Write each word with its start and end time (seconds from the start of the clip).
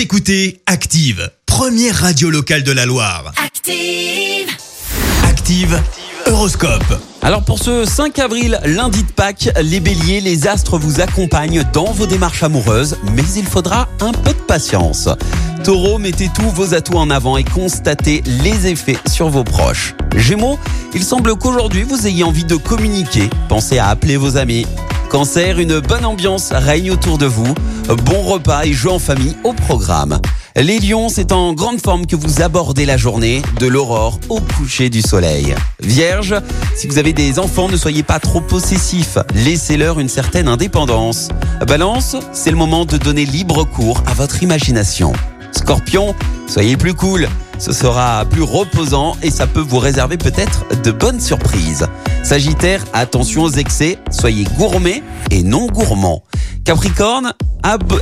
Vous 0.00 0.04
écoutez 0.04 0.62
Active, 0.64 1.30
première 1.44 1.94
radio 1.94 2.30
locale 2.30 2.62
de 2.62 2.72
la 2.72 2.86
Loire. 2.86 3.34
Active. 3.36 4.48
Active, 5.28 5.78
Horoscope. 6.24 6.98
Alors 7.20 7.44
pour 7.44 7.58
ce 7.58 7.84
5 7.84 8.18
avril, 8.18 8.58
lundi 8.64 9.02
de 9.02 9.12
Pâques, 9.12 9.50
les 9.60 9.78
béliers, 9.78 10.22
les 10.22 10.48
astres 10.48 10.78
vous 10.78 11.02
accompagnent 11.02 11.64
dans 11.74 11.92
vos 11.92 12.06
démarches 12.06 12.42
amoureuses, 12.42 12.96
mais 13.14 13.24
il 13.36 13.44
faudra 13.44 13.90
un 14.00 14.12
peu 14.12 14.30
de 14.30 14.40
patience. 14.46 15.10
Taureau, 15.64 15.98
mettez 15.98 16.30
tous 16.34 16.48
vos 16.48 16.72
atouts 16.72 16.96
en 16.96 17.10
avant 17.10 17.36
et 17.36 17.44
constatez 17.44 18.22
les 18.24 18.68
effets 18.68 18.96
sur 19.06 19.28
vos 19.28 19.44
proches. 19.44 19.94
Gémeaux, 20.16 20.58
il 20.94 21.04
semble 21.04 21.36
qu'aujourd'hui 21.36 21.82
vous 21.82 22.06
ayez 22.06 22.24
envie 22.24 22.44
de 22.44 22.56
communiquer, 22.56 23.28
pensez 23.50 23.76
à 23.76 23.88
appeler 23.88 24.16
vos 24.16 24.38
amis. 24.38 24.64
Cancer, 25.10 25.58
une 25.58 25.80
bonne 25.80 26.04
ambiance 26.04 26.52
règne 26.52 26.92
autour 26.92 27.18
de 27.18 27.26
vous. 27.26 27.52
Bon 28.04 28.22
repas 28.22 28.64
et 28.64 28.72
jeux 28.72 28.92
en 28.92 29.00
famille 29.00 29.36
au 29.42 29.52
programme. 29.52 30.20
Les 30.54 30.78
lions, 30.78 31.08
c'est 31.08 31.32
en 31.32 31.52
grande 31.52 31.80
forme 31.80 32.06
que 32.06 32.14
vous 32.14 32.42
abordez 32.42 32.86
la 32.86 32.96
journée, 32.96 33.42
de 33.58 33.66
l'aurore 33.66 34.20
au 34.28 34.40
coucher 34.40 34.88
du 34.88 35.02
soleil. 35.02 35.56
Vierge, 35.80 36.36
si 36.76 36.86
vous 36.86 36.98
avez 36.98 37.12
des 37.12 37.40
enfants, 37.40 37.68
ne 37.68 37.76
soyez 37.76 38.04
pas 38.04 38.20
trop 38.20 38.40
possessifs. 38.40 39.18
Laissez-leur 39.34 39.98
une 39.98 40.08
certaine 40.08 40.46
indépendance. 40.46 41.28
Balance, 41.66 42.14
c'est 42.32 42.52
le 42.52 42.56
moment 42.56 42.84
de 42.84 42.96
donner 42.96 43.26
libre 43.26 43.64
cours 43.64 44.04
à 44.06 44.14
votre 44.14 44.44
imagination. 44.44 45.12
Scorpion, 45.50 46.14
soyez 46.46 46.76
plus 46.76 46.94
cool. 46.94 47.28
Ce 47.60 47.72
sera 47.72 48.24
plus 48.24 48.42
reposant 48.42 49.18
et 49.22 49.30
ça 49.30 49.46
peut 49.46 49.60
vous 49.60 49.78
réserver 49.78 50.16
peut-être 50.16 50.64
de 50.82 50.90
bonnes 50.90 51.20
surprises. 51.20 51.86
Sagittaire, 52.22 52.82
attention 52.94 53.42
aux 53.42 53.50
excès, 53.50 53.98
soyez 54.10 54.44
gourmet 54.56 55.02
et 55.30 55.42
non 55.42 55.66
gourmand. 55.66 56.22
Capricorne, 56.64 57.34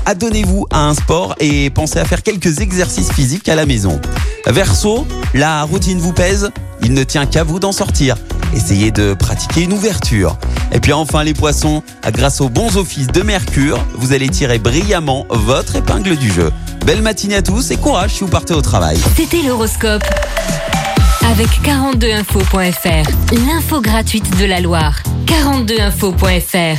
adonnez-vous 0.07 0.69
à 0.71 0.87
un 0.87 0.95
sport 0.95 1.35
et 1.41 1.71
pensez 1.71 1.99
à 1.99 2.05
faire 2.05 2.23
quelques 2.23 2.61
exercices 2.61 3.11
physiques 3.11 3.49
à 3.49 3.57
la 3.57 3.67
maison. 3.67 4.01
Verseau, 4.47 5.05
la 5.35 5.65
routine 5.65 5.99
vous 5.99 6.13
pèse, 6.13 6.51
il 6.85 6.95
ne 6.95 7.03
tient 7.03 7.27
qu'à 7.27 7.43
vous 7.43 7.59
d'en 7.59 7.73
sortir. 7.73 8.15
Essayez 8.55 8.93
de 8.93 9.15
pratiquer 9.15 9.63
une 9.63 9.73
ouverture. 9.73 10.39
Et 10.71 10.79
puis 10.79 10.93
enfin 10.93 11.25
les 11.25 11.35
poissons, 11.35 11.83
grâce 12.13 12.41
aux 12.41 12.49
bons 12.49 12.77
offices 12.77 13.09
de 13.09 13.23
Mercure, 13.23 13.85
vous 13.97 14.13
allez 14.13 14.29
tirer 14.29 14.61
brillamment 14.61 15.27
votre 15.31 15.75
épingle 15.75 16.17
du 16.17 16.31
jeu. 16.31 16.53
Belle 16.89 17.03
matinée 17.03 17.35
à 17.35 17.43
tous 17.43 17.71
et 17.71 17.77
courage 17.77 18.15
si 18.15 18.21
vous 18.21 18.31
partez 18.31 18.55
au 18.55 18.63
travail. 18.63 18.97
C'était 19.15 19.43
l'horoscope. 19.43 20.03
Avec 21.31 21.49
42info.fr, 21.63 23.37
l'info 23.47 23.83
gratuite 23.83 24.39
de 24.39 24.47
la 24.47 24.61
Loire. 24.61 25.03
42info.fr. 25.27 26.79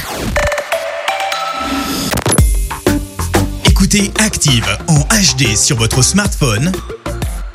Écoutez 3.65 4.11
Active 4.17 4.65
en 4.87 5.01
HD 5.01 5.55
sur 5.55 5.77
votre 5.77 6.01
smartphone, 6.01 6.71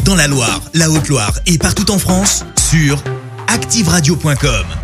dans 0.04 0.14
la 0.14 0.28
Loire, 0.28 0.60
la 0.74 0.90
Haute-Loire 0.90 1.32
et 1.46 1.58
partout 1.58 1.90
en 1.90 1.98
France, 1.98 2.44
sur 2.70 3.02
activeradio.com. 3.48 4.83